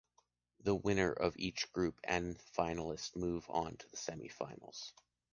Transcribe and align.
The 0.61 0.73
winner 0.73 1.11
of 1.11 1.37
each 1.37 1.71
group 1.73 1.99
and 2.03 2.35
finalist 2.57 3.15
move 3.15 3.45
on 3.51 3.77
to 3.77 3.89
the 3.91 3.97
semifinals. 3.97 4.93